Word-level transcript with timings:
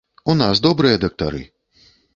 У 0.33 0.35
нас 0.39 0.63
добрыя 0.67 1.01
дактары. 1.07 1.47